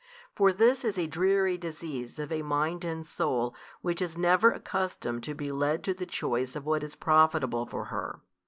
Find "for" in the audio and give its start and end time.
0.35-0.51, 7.67-7.85